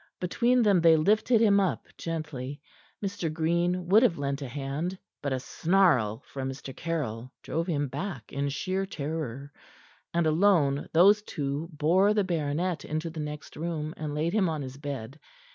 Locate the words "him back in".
7.67-8.49